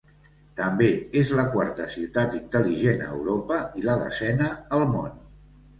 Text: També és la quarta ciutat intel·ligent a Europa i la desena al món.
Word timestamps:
També 0.59 0.87
és 1.21 1.33
la 1.39 1.45
quarta 1.57 1.87
ciutat 1.97 2.39
intel·ligent 2.41 3.07
a 3.09 3.11
Europa 3.19 3.61
i 3.83 3.89
la 3.91 4.01
desena 4.05 4.53
al 4.81 4.93
món. 4.97 5.19